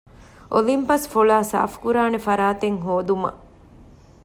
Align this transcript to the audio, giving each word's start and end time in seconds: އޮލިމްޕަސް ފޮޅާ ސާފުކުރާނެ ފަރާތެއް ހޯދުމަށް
އޮލިމްޕަސް 0.53 1.07
ފޮޅާ 1.13 1.37
ސާފުކުރާނެ 1.51 2.19
ފަރާތެއް 2.27 2.79
ހޯދުމަށް 2.85 3.39